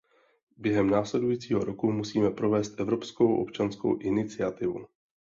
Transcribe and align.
Během 0.57 0.89
následujícího 0.89 1.59
roku 1.63 1.91
musíme 1.91 2.31
provést 2.31 2.79
Evropskou 2.79 3.35
občanskou 3.35 3.97
iniciativu. 3.97 4.85